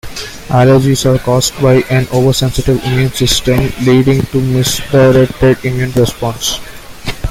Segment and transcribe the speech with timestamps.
[0.49, 6.59] Allergies are caused by an oversensitive immune system, leading to a misdirected immune response.